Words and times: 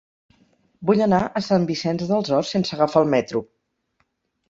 Vull 0.91 1.03
anar 1.07 1.19
a 1.27 1.43
Sant 1.49 1.69
Vicenç 1.73 2.07
dels 2.15 2.35
Horts 2.37 2.57
sense 2.57 2.77
agafar 2.79 3.07
el 3.07 3.15
metro. 3.19 3.47